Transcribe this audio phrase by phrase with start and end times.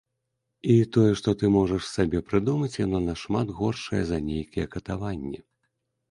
[0.75, 5.39] І тое, што ты можаш сабе прыдумаць, яно нашмат горшае за нейкія катаванні.